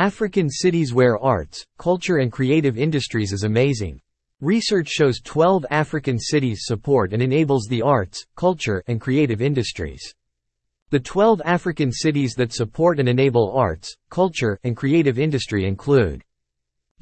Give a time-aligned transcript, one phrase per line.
[0.00, 4.00] African cities where arts, culture and creative industries is amazing.
[4.40, 10.14] Research shows 12 African cities support and enables the arts, culture, and creative industries.
[10.88, 16.24] The 12 African cities that support and enable arts, culture, and creative industry include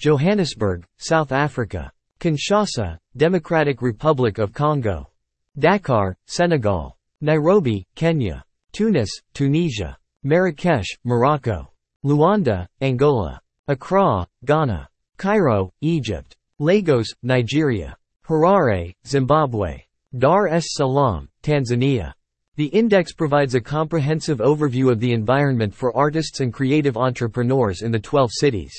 [0.00, 1.92] Johannesburg, South Africa.
[2.18, 5.08] Kinshasa, Democratic Republic of Congo.
[5.56, 6.96] Dakar, Senegal.
[7.20, 8.42] Nairobi, Kenya.
[8.72, 9.96] Tunis, Tunisia.
[10.24, 11.70] Marrakesh, Morocco.
[12.08, 13.38] Luanda, Angola.
[13.68, 14.88] Accra, Ghana.
[15.18, 16.34] Cairo, Egypt.
[16.58, 17.94] Lagos, Nigeria.
[18.26, 19.82] Harare, Zimbabwe.
[20.16, 22.14] Dar es Salaam, Tanzania.
[22.56, 27.92] The index provides a comprehensive overview of the environment for artists and creative entrepreneurs in
[27.92, 28.72] the 12 cities.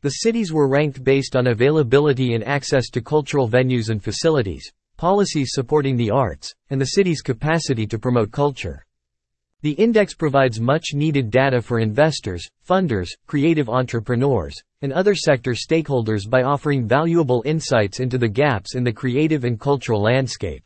[0.00, 5.50] The cities were ranked based on availability and access to cultural venues and facilities, policies
[5.52, 8.86] supporting the arts, and the city's capacity to promote culture.
[9.60, 16.30] The index provides much needed data for investors, funders, creative entrepreneurs, and other sector stakeholders
[16.30, 20.62] by offering valuable insights into the gaps in the creative and cultural landscape.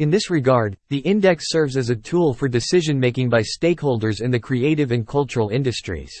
[0.00, 4.38] In this regard, the index serves as a tool for decision-making by stakeholders in the
[4.38, 6.12] creative and cultural industries.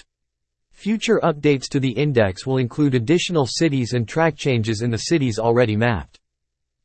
[0.72, 5.38] Future updates to the index will include additional cities and track changes in the cities
[5.38, 6.18] already mapped.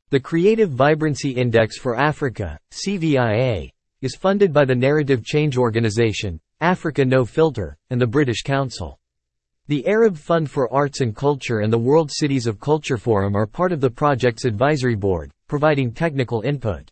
[0.10, 3.72] The Creative Vibrancy Index for Africa, CVIA,
[4.06, 9.00] is funded by the Narrative Change Organization, Africa No Filter, and the British Council.
[9.66, 13.48] The Arab Fund for Arts and Culture and the World Cities of Culture Forum are
[13.48, 16.92] part of the project's advisory board, providing technical input.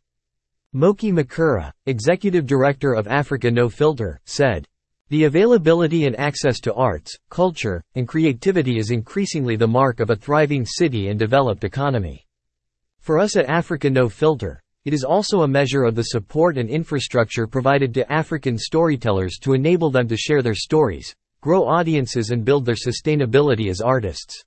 [0.74, 4.68] Moky Makura, Executive Director of Africa No Filter, said,
[5.10, 10.16] the availability and access to arts, culture, and creativity is increasingly the mark of a
[10.16, 12.26] thriving city and developed economy.
[13.02, 16.70] For us at Africa No Filter, it is also a measure of the support and
[16.70, 22.44] infrastructure provided to African storytellers to enable them to share their stories, grow audiences and
[22.44, 24.44] build their sustainability as artists.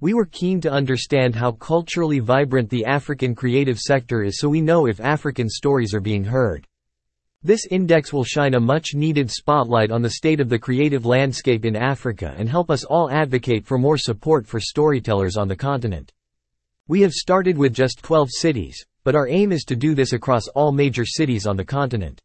[0.00, 4.60] We were keen to understand how culturally vibrant the African creative sector is so we
[4.60, 6.66] know if African stories are being heard.
[7.44, 11.64] This index will shine a much needed spotlight on the state of the creative landscape
[11.64, 16.12] in Africa and help us all advocate for more support for storytellers on the continent.
[16.88, 20.48] We have started with just 12 cities, but our aim is to do this across
[20.48, 22.20] all major cities on the continent.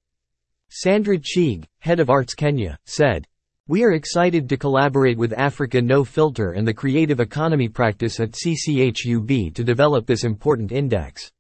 [0.70, 3.26] Sandra Chege, head of Arts Kenya, said,
[3.68, 8.32] We are excited to collaborate with Africa No Filter and the Creative Economy Practice at
[8.32, 11.32] CCHUB to develop this important index.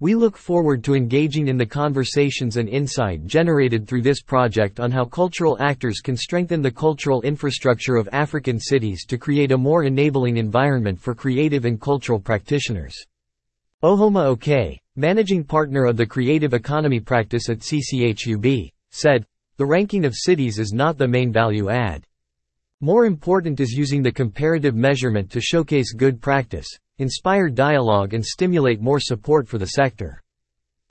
[0.00, 4.92] We look forward to engaging in the conversations and insight generated through this project on
[4.92, 9.82] how cultural actors can strengthen the cultural infrastructure of African cities to create a more
[9.82, 12.94] enabling environment for creative and cultural practitioners.
[13.84, 19.24] Ohoma Oke, managing partner of the Creative Economy Practice at CCHUB, said,
[19.56, 22.04] The ranking of cities is not the main value add.
[22.80, 26.66] More important is using the comparative measurement to showcase good practice,
[26.98, 30.24] inspire dialogue and stimulate more support for the sector.